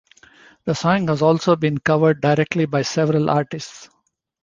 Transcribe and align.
The 0.65 0.73
song 0.73 1.07
has 1.09 1.21
also 1.21 1.55
been 1.55 1.77
covered 1.77 2.21
directly 2.21 2.65
by 2.65 2.81
several 2.81 3.29
artists. 3.29 3.87